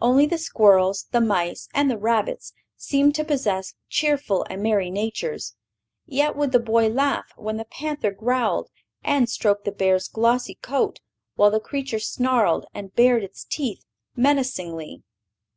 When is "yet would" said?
6.06-6.52